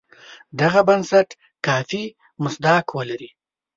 دغه 0.61 0.81
بنسټ 0.87 1.29
کافي 1.67 2.03
مصداق 2.43 2.85
ولري. 2.97 3.29